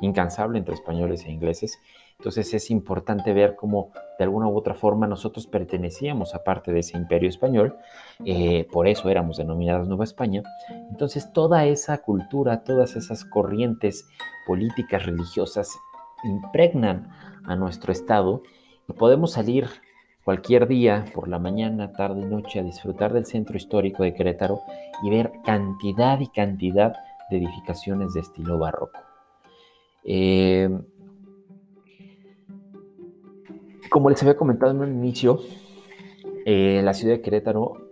incansable 0.00 0.58
entre 0.58 0.74
españoles 0.74 1.24
e 1.24 1.30
ingleses. 1.30 1.78
Entonces 2.18 2.52
es 2.52 2.70
importante 2.70 3.32
ver 3.32 3.54
cómo 3.54 3.92
de 4.18 4.24
alguna 4.24 4.48
u 4.48 4.56
otra 4.56 4.74
forma 4.74 5.06
nosotros 5.06 5.46
pertenecíamos 5.46 6.34
a 6.34 6.42
parte 6.42 6.72
de 6.72 6.80
ese 6.80 6.96
imperio 6.96 7.28
español, 7.28 7.76
eh, 8.24 8.66
por 8.72 8.88
eso 8.88 9.08
éramos 9.08 9.36
denominadas 9.36 9.86
Nueva 9.86 10.04
España. 10.04 10.42
Entonces 10.90 11.32
toda 11.32 11.64
esa 11.66 11.98
cultura, 11.98 12.64
todas 12.64 12.96
esas 12.96 13.24
corrientes 13.24 14.08
políticas, 14.46 15.06
religiosas, 15.06 15.78
impregnan 16.24 17.08
a 17.44 17.54
nuestro 17.54 17.92
estado 17.92 18.42
y 18.88 18.92
podemos 18.92 19.32
salir 19.32 19.68
cualquier 20.28 20.68
día 20.68 21.06
por 21.14 21.26
la 21.26 21.38
mañana, 21.38 21.94
tarde 21.94 22.20
y 22.20 22.24
noche 22.26 22.60
a 22.60 22.62
disfrutar 22.62 23.14
del 23.14 23.24
centro 23.24 23.56
histórico 23.56 24.02
de 24.02 24.12
Querétaro 24.12 24.60
y 25.02 25.08
ver 25.08 25.32
cantidad 25.42 26.20
y 26.20 26.26
cantidad 26.26 26.92
de 27.30 27.38
edificaciones 27.38 28.12
de 28.12 28.20
estilo 28.20 28.58
barroco. 28.58 29.00
Eh, 30.04 30.68
como 33.88 34.10
les 34.10 34.22
había 34.22 34.36
comentado 34.36 34.72
en 34.72 34.80
un 34.82 34.92
inicio, 35.02 35.40
eh, 36.44 36.82
la 36.84 36.92
ciudad 36.92 37.14
de 37.14 37.22
Querétaro 37.22 37.88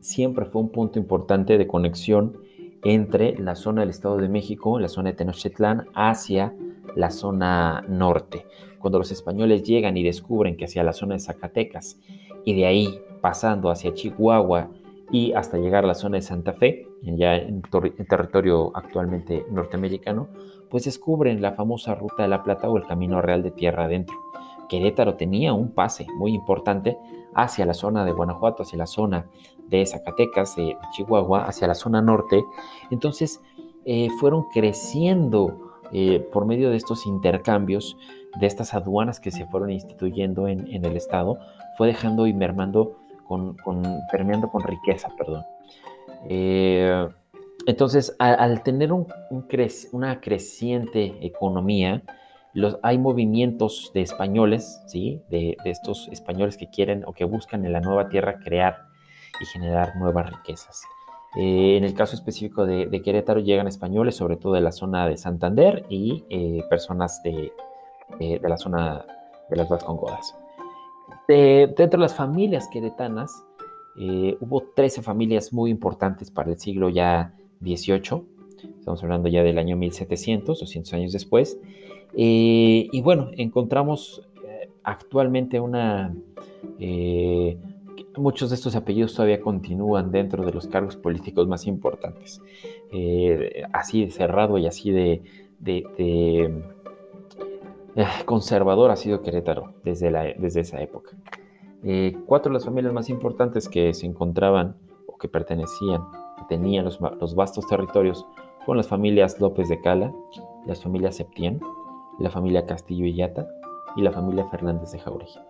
siempre 0.00 0.44
fue 0.44 0.60
un 0.60 0.68
punto 0.68 0.98
importante 0.98 1.56
de 1.56 1.66
conexión 1.66 2.36
entre 2.84 3.38
la 3.38 3.54
zona 3.54 3.80
del 3.80 3.88
Estado 3.88 4.18
de 4.18 4.28
México, 4.28 4.78
la 4.78 4.88
zona 4.88 5.12
de 5.12 5.16
Tenochtitlán, 5.16 5.86
hacia 5.94 6.54
la 6.96 7.10
zona 7.10 7.82
norte. 7.88 8.44
Cuando 8.78 8.98
los 8.98 9.10
españoles 9.10 9.62
llegan 9.62 9.96
y 9.96 10.02
descubren 10.02 10.56
que 10.56 10.64
hacia 10.64 10.82
la 10.84 10.92
zona 10.92 11.14
de 11.14 11.20
Zacatecas 11.20 11.98
y 12.44 12.54
de 12.54 12.66
ahí 12.66 13.00
pasando 13.20 13.70
hacia 13.70 13.94
Chihuahua 13.94 14.70
y 15.10 15.32
hasta 15.32 15.58
llegar 15.58 15.84
a 15.84 15.88
la 15.88 15.94
zona 15.94 16.16
de 16.16 16.22
Santa 16.22 16.52
Fe, 16.52 16.86
ya 17.02 17.36
en, 17.36 17.62
territorio 17.62 18.70
actualmente 18.74 19.44
norteamericano, 19.50 20.28
pues 20.70 20.84
descubren 20.84 21.40
la 21.40 21.52
famosa 21.52 21.94
Ruta 21.94 22.22
de 22.22 22.28
la 22.28 22.42
Plata 22.42 22.68
o 22.68 22.76
el 22.76 22.86
Camino 22.86 23.22
Real 23.22 23.42
de 23.42 23.50
Tierra 23.50 23.84
Adentro. 23.84 24.16
Querétaro 24.68 25.14
tenía 25.14 25.54
un 25.54 25.70
pase 25.72 26.06
muy 26.16 26.34
importante 26.34 26.98
hacia 27.34 27.64
la 27.64 27.74
zona 27.74 28.04
de 28.04 28.12
Guanajuato, 28.12 28.62
hacia 28.62 28.78
la 28.78 28.86
zona 28.86 29.26
de 29.68 29.86
Zacatecas, 29.86 30.56
de 30.56 30.76
Chihuahua, 30.92 31.44
hacia 31.44 31.66
la 31.66 31.74
zona 31.74 32.02
norte. 32.02 32.44
Entonces 32.90 33.40
eh, 33.84 34.10
fueron 34.20 34.44
creciendo 34.52 35.68
eh, 35.92 36.20
por 36.32 36.44
medio 36.44 36.68
de 36.70 36.76
estos 36.76 37.06
intercambios, 37.06 37.96
de 38.40 38.46
estas 38.46 38.74
aduanas 38.74 39.20
que 39.20 39.30
se 39.30 39.46
fueron 39.46 39.70
instituyendo 39.70 40.48
en, 40.48 40.84
el 40.84 40.96
Estado, 40.96 41.38
fue 41.76 41.88
dejando 41.88 42.26
y 42.26 42.32
mermando, 42.32 42.96
con, 43.26 43.56
permeando 44.10 44.48
con 44.50 44.62
riqueza, 44.62 45.08
perdón. 45.16 45.44
Eh, 46.28 47.08
entonces, 47.66 48.16
al, 48.18 48.62
tener 48.62 48.90
una 49.92 50.20
creciente 50.20 51.18
economía, 51.20 52.02
los, 52.54 52.78
hay 52.82 52.98
movimientos 52.98 53.90
de 53.94 54.02
españoles, 54.02 54.82
¿sí? 54.86 55.22
De, 55.30 55.56
de, 55.62 55.70
estos 55.70 56.08
españoles 56.08 56.56
que 56.56 56.70
quieren 56.70 57.04
o 57.06 57.12
que 57.12 57.24
buscan 57.24 57.64
en 57.66 57.72
la 57.72 57.80
nueva 57.80 58.08
tierra 58.08 58.38
crear 58.40 58.88
y 59.40 59.44
generar 59.46 59.96
nuevas 59.96 60.30
riquezas. 60.30 60.82
Eh, 61.36 61.76
en 61.76 61.84
el 61.84 61.94
caso 61.94 62.16
específico 62.16 62.64
de, 62.64 63.02
Querétaro 63.02 63.40
llegan 63.40 63.68
españoles, 63.68 64.16
sobre 64.16 64.36
todo 64.36 64.54
de 64.54 64.60
la 64.60 64.72
zona 64.72 65.06
de 65.06 65.16
Santander 65.16 65.84
y 65.88 66.24
eh, 66.30 66.64
personas 66.70 67.22
de, 67.22 67.52
la 68.18 68.56
zona 68.56 69.04
de 69.48 69.56
las 69.56 69.68
Vascongodas. 69.68 70.34
dentro 71.26 71.86
de 71.86 71.98
las 71.98 72.14
familias 72.14 72.68
queretanas, 72.68 73.44
eh, 73.98 74.36
hubo 74.40 74.62
13 74.74 75.02
familias 75.02 75.52
muy 75.52 75.70
importantes 75.70 76.30
para 76.30 76.50
el 76.50 76.58
siglo 76.58 76.88
ya 76.88 77.34
XVIII, 77.60 78.24
estamos 78.78 79.02
hablando 79.02 79.28
ya 79.28 79.42
del 79.42 79.58
año 79.58 79.76
1700, 79.76 80.60
200 80.60 80.92
años 80.94 81.12
después, 81.12 81.58
y 82.14 83.00
bueno, 83.02 83.30
encontramos 83.36 84.22
actualmente 84.82 85.60
una 85.60 86.14
muchos 88.18 88.50
de 88.50 88.56
estos 88.56 88.76
apellidos 88.76 89.14
todavía 89.14 89.40
continúan 89.40 90.10
dentro 90.10 90.44
de 90.44 90.52
los 90.52 90.66
cargos 90.66 90.96
políticos 90.96 91.48
más 91.48 91.66
importantes. 91.66 92.42
Eh, 92.92 93.62
así 93.72 94.04
de 94.04 94.10
cerrado 94.10 94.58
y 94.58 94.66
así 94.66 94.90
de, 94.90 95.22
eh, 95.64 96.62
conservador 98.24 98.90
ha 98.90 98.96
sido 98.96 99.22
Querétaro 99.22 99.74
desde, 99.84 100.34
desde 100.38 100.60
esa 100.60 100.80
época. 100.80 101.16
Eh, 101.84 102.16
cuatro 102.26 102.50
de 102.50 102.54
las 102.54 102.64
familias 102.64 102.92
más 102.92 103.08
importantes 103.08 103.68
que 103.68 103.94
se 103.94 104.06
encontraban 104.06 104.76
o 105.06 105.16
que 105.16 105.28
pertenecían, 105.28 106.02
tenían 106.48 106.84
los, 106.84 107.00
los 107.00 107.34
vastos 107.34 107.66
territorios, 107.66 108.26
fueron 108.64 108.78
las 108.78 108.88
familias 108.88 109.40
López 109.40 109.68
de 109.68 109.80
Cala, 109.80 110.12
las 110.66 110.82
familias 110.82 111.16
Septién, 111.16 111.60
la 112.18 112.30
familia 112.30 112.66
Castillo 112.66 113.06
y 113.06 113.14
Yata 113.14 113.46
y 113.96 114.02
la 114.02 114.12
familia 114.12 114.46
Fernández 114.46 114.92
de 114.92 114.98
Jauregui. 114.98 115.40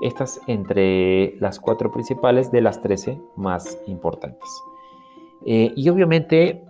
Estas 0.00 0.40
entre 0.46 1.36
las 1.38 1.60
cuatro 1.60 1.92
principales 1.92 2.50
de 2.50 2.60
las 2.60 2.80
trece 2.80 3.20
más 3.36 3.78
importantes. 3.86 4.48
Eh, 5.44 5.72
y 5.76 5.88
obviamente 5.88 6.64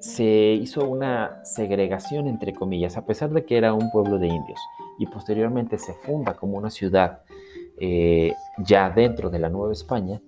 se 0.00 0.24
hizo 0.24 0.88
una 0.88 1.44
segregación, 1.44 2.26
entre 2.26 2.54
comillas, 2.54 2.96
a 2.96 3.04
pesar 3.04 3.30
de 3.30 3.44
que 3.44 3.58
era 3.58 3.74
un 3.74 3.90
pueblo 3.90 4.18
de 4.18 4.28
indios 4.28 4.58
y 4.98 5.06
posteriormente 5.06 5.78
se 5.78 5.92
funda 5.92 6.34
como 6.34 6.56
una 6.56 6.70
ciudad 6.70 7.20
eh, 7.78 8.34
ya 8.58 8.90
dentro 8.90 9.30
de 9.30 9.38
la 9.38 9.50
Nueva 9.50 9.72
España, 9.72 10.20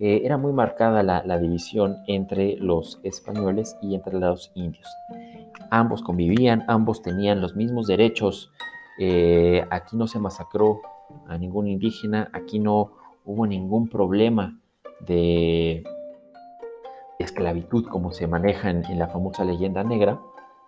eh, 0.00 0.22
era 0.24 0.36
muy 0.36 0.52
marcada 0.52 1.02
la, 1.02 1.38
división 1.38 1.98
entre 2.06 2.56
los 2.56 3.00
españoles 3.04 3.76
y 3.82 3.94
entre 3.94 4.18
los 4.18 4.50
indios. 4.54 4.88
ambos 5.70 6.02
convivían, 6.02 6.64
ambos 6.68 7.02
tenían 7.02 7.40
los 7.40 7.54
mismos 7.54 7.86
derechos, 7.86 8.50
eh, 8.98 9.64
aquí 9.70 9.96
no 9.96 10.06
se 10.08 10.18
masacró 10.18 10.80
a 11.28 11.38
ningún 11.38 11.68
indígena, 11.68 12.30
aquí 12.32 12.58
no 12.58 12.92
hubo 13.24 13.46
ningún 13.46 13.88
problema 13.88 14.58
de 15.06 15.84
esclavitud 17.40 17.86
como 17.86 18.12
se 18.12 18.26
maneja 18.26 18.68
en, 18.68 18.98
la 18.98 19.08
famosa 19.08 19.44
leyenda 19.44 19.82
negra, 19.82 20.20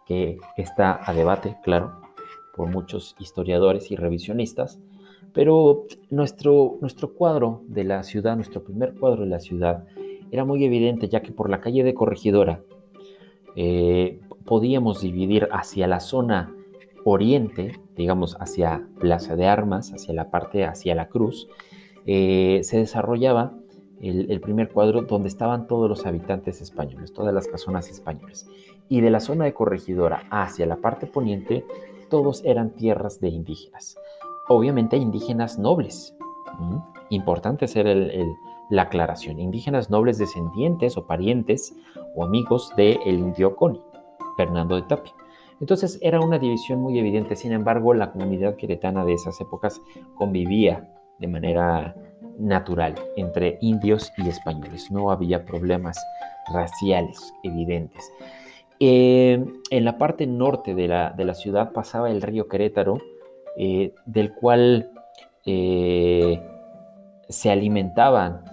que 0.07 0.39
está 0.57 0.99
a 1.05 1.13
debate, 1.13 1.57
claro, 1.63 2.01
por 2.57 2.71
muchos 2.71 3.15
historiadores 3.19 3.91
y 3.91 3.97
revisionistas, 3.97 4.81
pero 5.35 5.85
nuestro, 6.09 6.79
nuestro 6.81 7.13
cuadro 7.13 7.63
de 7.69 7.85
la 7.85 8.03
ciudad, 8.03 8.37
nuestro 8.37 8.65
primer 8.65 8.95
cuadro 8.95 9.25
de 9.25 9.29
la 9.29 9.39
ciudad, 9.39 9.85
era 10.31 10.47
muy 10.47 10.65
evidente 10.65 11.09
ya 11.09 11.21
que 11.21 11.33
por 11.33 11.51
la 11.51 11.61
calle 11.61 11.85
de 11.85 11.93
Corregidora 11.93 12.63
eh, 13.55 14.19
podíamos 14.47 15.03
dividir 15.03 15.49
hacia 15.53 15.87
la 15.87 16.01
zona 16.01 16.55
oriente, 17.05 17.79
digamos 17.97 18.37
hacia 18.41 18.87
Plaza 18.99 19.37
de 19.37 19.47
Armas, 19.47 19.93
hacia 19.93 20.15
la 20.15 20.31
parte, 20.31 20.65
hacia 20.65 20.95
la 20.95 21.09
cruz, 21.09 21.49
eh, 22.07 22.61
se 22.63 22.79
desarrollaba 22.79 23.53
el, 24.03 24.41
primer 24.41 24.71
cuadro 24.71 25.03
donde 25.03 25.29
estaban 25.29 25.67
todos 25.67 25.89
los 25.89 26.07
habitantes 26.07 26.61
españoles, 26.61 27.13
todas 27.13 27.33
las 27.33 27.47
casonas 27.47 27.89
españolas. 27.89 28.47
Y 28.89 29.01
de 29.01 29.11
la 29.11 29.21
zona 29.21 29.45
de 29.45 29.55
Corregidora 29.55 30.25
hacia 30.31 30.67
la 30.67 30.77
parte 30.77 31.07
poniente, 31.07 31.65
todos 32.11 32.45
eran 32.45 32.71
tierras 32.71 33.21
de 33.21 33.29
indígenas. 33.29 33.97
Obviamente 34.49 34.97
indígenas 34.97 35.59
nobles. 35.59 36.17
Importante 37.11 37.67
hacer 37.67 37.87
la 38.71 38.83
aclaración. 38.83 39.39
Indígenas 39.39 39.89
nobles 39.89 40.19
descendientes 40.19 40.97
o 40.97 41.07
parientes 41.07 41.75
o 42.17 42.25
amigos 42.25 42.73
del 42.77 42.99
indio 43.07 43.55
Coni, 43.55 43.81
Fernando 44.37 44.75
de 44.75 44.83
Tapia. 44.83 45.15
Entonces 45.61 46.01
era 46.03 46.21
una 46.21 46.41
división 46.41 46.81
muy 46.81 46.99
evidente. 46.99 47.37
Sin 47.37 47.53
embargo, 47.53 47.95
la 47.95 48.11
comunidad 48.11 48.57
queretana 48.57 49.05
de 49.05 49.13
esas 49.13 49.41
épocas 49.41 49.81
convivía 50.17 50.93
de 51.23 51.29
manera 51.29 51.95
natural 52.39 52.95
entre 53.17 53.57
indios 53.63 54.13
y 54.19 54.29
españoles. 54.29 54.91
No 54.91 55.11
había 55.11 55.45
problemas 55.45 55.99
raciales 56.53 57.33
evidentes. 57.43 58.11
Eh, 58.81 59.45
en 59.71 59.85
la 59.85 59.97
parte 59.97 60.27
norte 60.27 60.75
de 60.75 60.89
la, 60.89 61.35
ciudad 61.35 61.73
pasaba 61.73 62.11
el 62.11 62.21
río 62.21 62.49
Querétaro, 62.49 62.99
eh, 63.57 63.95
del 64.07 64.35
cual 64.35 64.91
eh, 65.47 66.43
se 67.29 67.51
alimentaban 67.51 68.45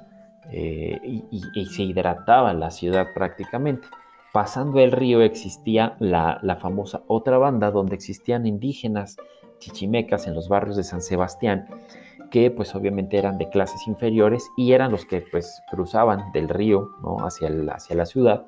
y, 0.52 1.24
y, 1.54 1.66
se 1.68 1.84
hidrataba 1.84 2.54
la 2.54 2.72
ciudad 2.72 3.08
prácticamente. 3.14 3.88
Pasando 4.34 4.80
el 4.80 4.92
río 4.92 5.22
existía 5.22 5.96
la, 6.00 6.40
la 6.42 6.56
famosa 6.56 7.02
otra 7.08 7.38
banda 7.38 7.70
donde 7.70 7.94
existían 7.94 8.48
indígenas 8.48 9.18
chichimecas 9.60 10.26
en 10.26 10.34
los 10.34 10.50
barrios 10.50 10.76
de 10.76 10.84
San 10.84 11.02
Sebastián 11.02 11.68
que 12.30 12.52
pues 12.52 12.76
obviamente 12.76 13.18
eran 13.18 13.38
de 13.38 13.50
clases 13.50 13.88
inferiores 13.88 14.50
y 14.58 14.74
eran 14.74 14.92
los 14.92 15.06
que 15.06 15.22
pues 15.32 15.62
cruzaban 15.70 16.32
del 16.32 16.50
río 16.50 16.90
hacia, 17.24 17.50
hacia 17.74 17.96
la 17.96 18.06
ciudad 18.06 18.46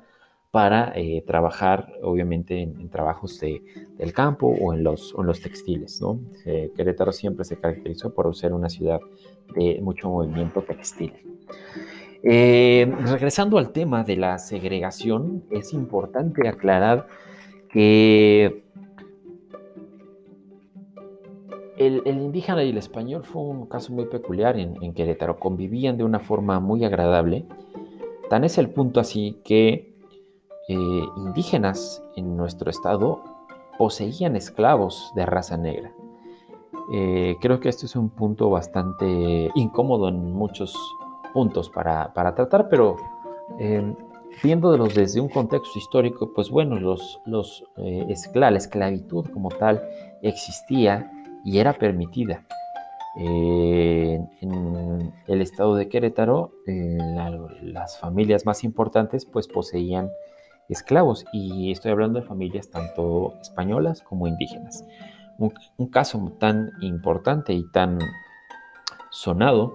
para 0.52 0.92
eh, 0.94 1.24
trabajar 1.26 1.94
obviamente 2.02 2.60
en, 2.60 2.90
trabajos 2.90 3.40
del 3.40 4.12
campo 4.12 4.48
o 4.48 4.74
en 4.74 4.84
los, 4.84 5.14
los 5.16 5.40
textiles. 5.40 6.00
¿no? 6.02 6.20
Eh, 6.44 6.70
Querétaro 6.76 7.10
siempre 7.10 7.44
se 7.46 7.56
caracterizó 7.56 8.12
por 8.14 8.34
ser 8.36 8.52
una 8.52 8.68
ciudad 8.68 9.00
de 9.54 9.80
mucho 9.80 10.10
movimiento 10.10 10.60
textil. 10.62 11.14
Eh, 12.22 12.94
regresando 13.06 13.58
al 13.58 13.72
tema 13.72 14.04
de 14.04 14.16
la 14.16 14.38
segregación, 14.38 15.42
es 15.50 15.72
importante 15.72 16.46
aclarar 16.46 17.08
que 17.70 18.61
el, 21.86 22.02
indígena 22.06 22.62
y 22.64 22.70
el 22.70 22.78
español 22.78 23.24
fue 23.24 23.42
un 23.42 23.66
caso 23.66 23.92
muy 23.92 24.06
peculiar 24.06 24.58
en, 24.58 24.94
Querétaro. 24.94 25.38
Convivían 25.38 25.96
de 25.96 26.04
una 26.04 26.20
forma 26.20 26.60
muy 26.60 26.84
agradable. 26.84 27.46
Tan 28.30 28.44
es 28.44 28.58
el 28.58 28.70
punto 28.70 29.00
así 29.00 29.40
que 29.44 29.94
eh, 30.68 31.02
indígenas 31.16 32.02
en 32.16 32.36
nuestro 32.36 32.70
estado 32.70 33.22
poseían 33.78 34.36
esclavos 34.36 35.12
de 35.14 35.26
raza 35.26 35.56
negra. 35.56 35.92
Eh, 36.92 37.36
creo 37.40 37.60
que 37.60 37.68
este 37.68 37.86
es 37.86 37.96
un 37.96 38.10
punto 38.10 38.50
bastante 38.50 39.50
incómodo 39.54 40.08
en 40.08 40.32
muchos 40.32 40.76
puntos 41.32 41.70
para, 41.70 42.12
tratar, 42.12 42.68
pero 42.68 42.96
eh, 43.58 43.94
viéndolos 44.42 44.94
desde 44.94 45.20
un 45.20 45.28
contexto 45.28 45.78
histórico, 45.78 46.32
pues 46.34 46.50
bueno, 46.50 46.78
los, 46.78 47.20
los, 47.26 47.64
la 48.34 48.48
esclavitud 48.50 49.26
como 49.32 49.48
tal 49.48 49.82
existía 50.22 51.10
y 51.44 51.58
era 51.58 51.74
permitida. 51.74 52.44
Eh, 53.14 54.18
en 54.40 55.12
el 55.26 55.42
estado 55.42 55.74
de 55.74 55.88
Querétaro, 55.88 56.52
eh, 56.66 56.96
las 57.60 57.98
familias 57.98 58.46
más 58.46 58.64
importantes 58.64 59.26
pues 59.26 59.48
poseían 59.48 60.10
esclavos 60.68 61.26
y 61.32 61.70
estoy 61.70 61.90
hablando 61.90 62.20
de 62.20 62.26
familias 62.26 62.70
tanto 62.70 63.34
españolas 63.40 64.02
como 64.02 64.26
indígenas. 64.26 64.84
Un, 65.38 65.88
caso 65.88 66.32
tan 66.38 66.70
importante 66.80 67.52
y 67.52 67.64
tan 67.72 67.98
sonado 69.10 69.74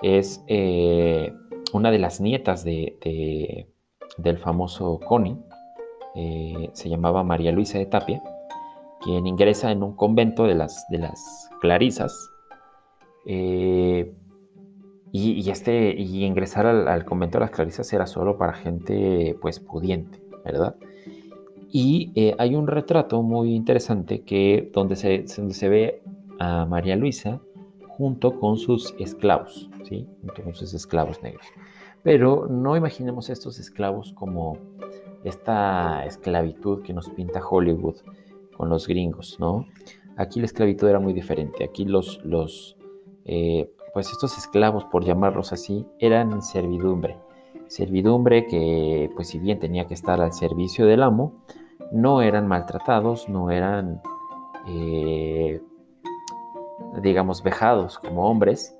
es 0.00 0.42
eh, 0.46 1.34
una 1.72 1.90
de 1.90 1.98
las 1.98 2.20
nietas 2.20 2.64
de, 2.64 3.66
del 4.16 4.38
famoso 4.38 5.00
Connie, 5.00 5.36
se 6.72 6.88
llamaba 6.88 7.22
María 7.22 7.52
Luisa 7.52 7.78
de 7.78 7.86
Tapia, 7.86 8.22
quien 9.08 9.26
ingresa 9.26 9.72
en 9.72 9.82
un 9.82 9.96
convento 9.96 10.44
de 10.44 10.54
las, 10.54 10.86
de 10.90 10.98
las 10.98 11.48
Clarisas. 11.62 12.30
Eh, 13.24 14.12
y, 15.12 15.48
este, 15.48 15.94
y 15.98 16.26
ingresar 16.26 16.66
al, 16.66 17.04
convento 17.06 17.38
de 17.38 17.46
las 17.46 17.50
Clarisas 17.50 17.90
era 17.94 18.06
solo 18.06 18.36
para 18.36 18.52
gente 18.52 19.34
pues 19.40 19.60
pudiente, 19.60 20.20
¿verdad? 20.44 20.76
Y 21.72 22.12
eh, 22.16 22.34
hay 22.38 22.54
un 22.54 22.66
retrato 22.66 23.22
muy 23.22 23.54
interesante 23.54 24.20
que, 24.20 24.70
donde, 24.74 24.94
se, 24.94 25.26
se 25.26 25.68
ve 25.70 26.02
a 26.38 26.66
María 26.66 26.94
Luisa 26.94 27.40
junto 27.88 28.38
con 28.38 28.58
sus 28.58 28.94
esclavos, 28.98 29.70
¿sí? 29.88 30.06
Junto 30.20 30.42
con 30.42 30.54
sus 30.54 30.74
esclavos 30.74 31.22
negros. 31.22 31.46
Pero 32.02 32.46
no 32.46 32.76
imaginemos 32.76 33.30
estos 33.30 33.58
esclavos 33.58 34.12
como 34.12 34.58
esta 35.24 36.04
esclavitud 36.04 36.82
que 36.82 36.92
nos 36.92 37.08
pinta 37.08 37.40
Hollywood, 37.40 37.96
con 38.58 38.68
los 38.68 38.86
gringos, 38.86 39.38
¿no? 39.40 39.64
Aquí 40.18 40.40
la 40.40 40.46
esclavitud 40.46 40.88
era 40.88 40.98
muy 40.98 41.14
diferente. 41.14 41.64
Aquí 41.64 41.86
los, 41.86 42.22
los 42.24 42.76
eh, 43.24 43.70
pues 43.94 44.10
estos 44.10 44.36
esclavos, 44.36 44.84
por 44.84 45.04
llamarlos 45.04 45.52
así, 45.52 45.86
eran 45.98 46.42
servidumbre. 46.42 47.16
Servidumbre 47.68 48.46
que, 48.46 49.10
pues 49.14 49.28
si 49.28 49.38
bien 49.38 49.58
tenía 49.60 49.86
que 49.86 49.94
estar 49.94 50.20
al 50.20 50.32
servicio 50.32 50.86
del 50.86 51.02
amo, 51.02 51.32
no 51.92 52.20
eran 52.20 52.46
maltratados, 52.46 53.28
no 53.28 53.50
eran, 53.50 54.00
eh, 54.66 55.60
digamos, 57.02 57.42
vejados 57.42 57.98
como 57.98 58.28
hombres, 58.28 58.76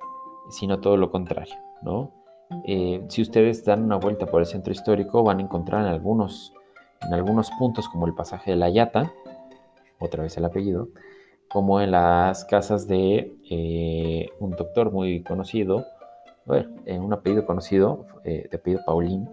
sino 0.49 0.79
todo 0.79 0.97
lo 0.97 1.11
contrario, 1.11 1.55
¿no? 1.81 2.11
Eh, 2.65 3.05
si 3.09 3.21
ustedes 3.21 3.63
dan 3.63 3.83
una 3.83 3.97
vuelta 3.97 4.25
por 4.25 4.41
el 4.41 4.47
centro 4.47 4.73
histórico, 4.73 5.23
van 5.23 5.39
a 5.39 5.43
encontrar 5.43 5.81
en 5.81 5.87
algunos, 5.87 6.53
en 7.01 7.13
algunos 7.13 7.51
puntos, 7.51 7.87
como 7.87 8.07
el 8.07 8.15
pasaje 8.15 8.51
de 8.51 8.57
la 8.57 8.69
Yata, 8.69 9.11
otra 9.99 10.23
vez 10.23 10.37
el 10.37 10.45
apellido, 10.45 10.89
como 11.49 11.81
en 11.81 11.91
las 11.91 12.45
casas 12.45 12.87
de 12.87 13.35
eh, 13.49 14.29
un 14.39 14.51
doctor 14.51 14.91
muy 14.91 15.23
conocido, 15.23 15.85
en 16.85 17.03
un 17.03 17.13
apellido 17.13 17.45
conocido, 17.45 18.05
eh, 18.23 18.47
de 18.49 18.57
apellido 18.57 18.81
Paulín, 18.85 19.29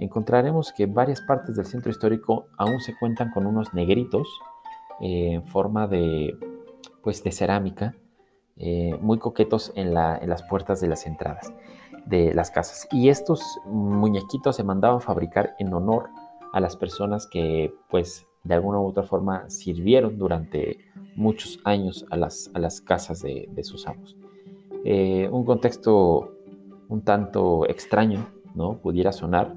encontraremos 0.00 0.72
que 0.72 0.86
varias 0.86 1.20
partes 1.20 1.56
del 1.56 1.66
centro 1.66 1.90
histórico 1.90 2.46
aún 2.56 2.80
se 2.80 2.96
cuentan 2.98 3.30
con 3.30 3.46
unos 3.46 3.74
negritos 3.74 4.28
eh, 5.00 5.32
en 5.34 5.46
forma 5.46 5.86
de, 5.86 6.36
pues, 7.02 7.22
de 7.22 7.32
cerámica, 7.32 7.94
muy 9.00 9.18
coquetos 9.18 9.72
en, 9.74 9.88
en 9.88 10.28
las 10.28 10.44
puertas 10.44 10.80
de 10.80 10.86
las 10.86 11.06
entradas 11.06 11.52
de 12.06 12.34
las 12.34 12.50
casas. 12.50 12.86
Y 12.92 13.08
estos 13.08 13.42
muñequitos 13.64 14.56
se 14.56 14.64
mandaban 14.64 15.00
fabricar 15.00 15.54
en 15.58 15.72
honor 15.72 16.08
a 16.52 16.60
las 16.60 16.76
personas 16.76 17.26
que 17.26 17.74
pues 17.88 18.26
de 18.44 18.54
alguna 18.54 18.78
u 18.78 18.86
otra 18.86 19.02
forma 19.02 19.48
sirvieron 19.48 20.18
durante 20.18 20.78
muchos 21.16 21.58
años 21.64 22.06
a 22.10 22.16
las, 22.16 22.50
a 22.54 22.58
las 22.58 22.80
casas 22.80 23.22
de, 23.22 23.48
sus 23.62 23.86
amos. 23.88 24.16
Eh, 24.84 25.28
un 25.32 25.44
contexto 25.44 26.34
un 26.88 27.02
tanto 27.02 27.66
extraño, 27.68 28.26
¿no? 28.54 28.78
Pudiera 28.78 29.12
sonar, 29.12 29.54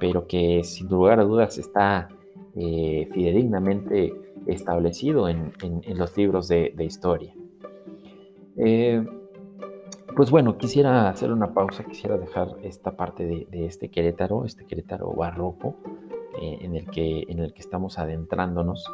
pero 0.00 0.26
que 0.26 0.62
sin 0.64 0.88
lugar 0.88 1.20
a 1.20 1.24
dudas 1.24 1.58
está 1.58 2.08
eh, 2.56 3.08
fidedignamente 3.12 4.12
establecido 4.46 5.28
en, 5.28 5.52
los 5.94 6.16
libros 6.16 6.48
de, 6.48 6.74
historia. 6.78 7.34
Eh, 8.56 9.04
pues 10.14 10.30
bueno, 10.30 10.58
quisiera 10.58 11.08
hacer 11.08 11.32
una 11.32 11.54
pausa, 11.54 11.84
quisiera 11.84 12.16
dejar 12.18 12.56
esta 12.62 12.92
parte 12.96 13.24
de, 13.24 13.46
de, 13.50 13.66
este 13.66 13.88
Querétaro, 13.88 14.44
este 14.44 14.64
Querétaro 14.64 15.12
barroco, 15.12 15.76
eh, 16.40 16.58
en, 16.60 16.76
el 16.76 16.86
que, 16.90 17.24
en 17.28 17.38
el 17.38 17.52
que 17.52 17.60
estamos 17.60 17.98
adentrándonos, 17.98 18.86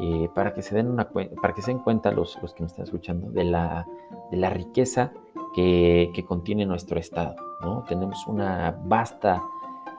eh, 0.00 0.28
para, 0.34 0.52
que 0.52 0.62
se 0.62 0.74
den 0.74 0.88
una, 0.88 1.08
para 1.08 1.54
que 1.54 1.62
se 1.62 1.70
den 1.70 1.80
cuenta 1.80 2.12
los, 2.12 2.38
los 2.42 2.52
que 2.52 2.62
me 2.62 2.66
están 2.66 2.84
escuchando 2.84 3.30
de 3.30 3.44
la, 3.44 3.86
de 4.30 4.36
la 4.36 4.50
riqueza 4.50 5.12
que, 5.54 6.10
que, 6.14 6.24
contiene 6.24 6.66
nuestro 6.66 6.98
Estado. 6.98 7.36
¿no? 7.62 7.84
Tenemos 7.88 8.26
una 8.26 8.78
vasta 8.84 9.42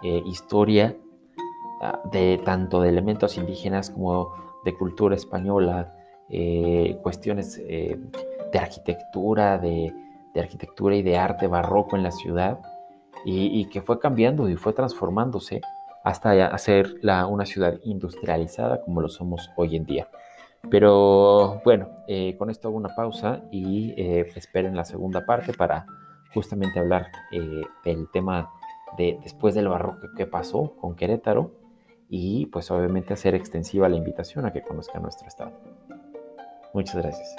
historia 0.03 0.95
ah, 1.81 1.99
de 2.11 2.39
tanto 2.45 2.81
de 2.81 2.89
elementos 2.89 3.35
indígenas 3.37 3.89
como 3.89 4.31
de 4.63 4.75
cultura 4.75 5.15
española, 5.15 5.95
cuestiones 7.01 7.59
de 8.51 8.59
arquitectura, 8.59 9.57
de, 9.57 9.93
arquitectura 10.35 10.95
y 10.95 11.01
de 11.01 11.17
arte 11.17 11.47
barroco 11.47 11.95
en 11.95 12.03
la 12.03 12.11
ciudad, 12.11 12.59
y, 13.25 13.65
que 13.65 13.81
fue 13.81 13.99
cambiando 13.99 14.47
y 14.47 14.55
fue 14.55 14.73
transformándose 14.73 15.61
hasta 16.07 16.45
hacer 16.47 16.95
la, 17.01 17.27
una 17.27 17.45
ciudad 17.45 17.79
industrializada 17.83 18.81
como 18.81 19.01
lo 19.01 19.09
somos 19.09 19.51
hoy 19.57 19.75
en 19.75 19.85
día. 19.85 20.07
Pero 20.69 21.61
bueno, 21.65 21.89
eh, 22.07 22.35
con 22.37 22.49
esto 22.49 22.69
hago 22.69 22.77
una 22.77 22.95
pausa 22.95 23.41
y 23.51 23.93
eh, 23.97 24.25
esperen 24.35 24.75
la 24.75 24.85
segunda 24.85 25.25
parte 25.25 25.53
para 25.53 25.85
justamente 26.33 26.79
hablar 26.79 27.07
eh, 27.31 27.61
del 27.83 28.09
tema 28.11 28.49
de 28.97 29.19
después 29.21 29.53
del 29.53 29.67
barroco 29.67 30.07
que 30.15 30.25
pasó 30.25 30.75
con 30.79 30.95
Querétaro 30.95 31.51
y 32.09 32.45
pues 32.47 32.71
obviamente 32.71 33.13
hacer 33.13 33.35
extensiva 33.35 33.89
la 33.89 33.97
invitación 33.97 34.45
a 34.45 34.53
que 34.53 34.61
conozcan 34.61 35.01
nuestro 35.01 35.27
estado. 35.27 35.51
Muchas 36.73 36.95
gracias. 36.95 37.35